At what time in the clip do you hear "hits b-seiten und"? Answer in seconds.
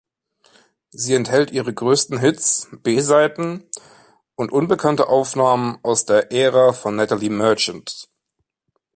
2.17-4.51